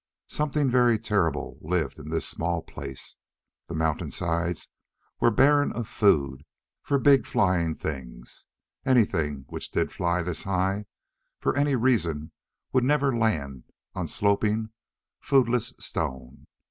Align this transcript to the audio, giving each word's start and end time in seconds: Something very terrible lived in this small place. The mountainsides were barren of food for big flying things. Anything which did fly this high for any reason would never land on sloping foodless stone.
Something 0.29 0.67
very 0.67 0.97
terrible 0.97 1.59
lived 1.61 1.99
in 1.99 2.09
this 2.09 2.27
small 2.27 2.63
place. 2.63 3.17
The 3.67 3.75
mountainsides 3.75 4.67
were 5.19 5.29
barren 5.29 5.71
of 5.73 5.87
food 5.87 6.43
for 6.81 6.97
big 6.97 7.27
flying 7.27 7.75
things. 7.75 8.47
Anything 8.83 9.45
which 9.49 9.69
did 9.69 9.91
fly 9.91 10.23
this 10.23 10.43
high 10.45 10.85
for 11.39 11.55
any 11.55 11.75
reason 11.75 12.31
would 12.73 12.83
never 12.83 13.15
land 13.15 13.65
on 13.93 14.07
sloping 14.07 14.71
foodless 15.19 15.75
stone. 15.77 16.45